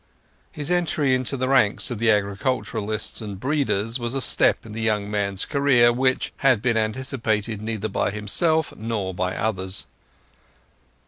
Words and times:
His 0.51 0.71
entry 0.71 1.13
into 1.13 1.37
the 1.37 1.47
ranks 1.47 1.91
of 1.91 1.99
the 1.99 2.09
agriculturists 2.09 3.21
and 3.21 3.39
breeders 3.39 3.99
was 3.99 4.15
a 4.15 4.19
step 4.21 4.65
in 4.65 4.73
the 4.73 4.81
young 4.81 5.11
man's 5.11 5.45
career 5.45 5.93
which 5.93 6.33
had 6.37 6.59
been 6.59 6.75
anticipated 6.75 7.61
neither 7.61 7.87
by 7.87 8.09
himself 8.09 8.75
nor 8.75 9.13
by 9.13 9.35
others. 9.37 9.85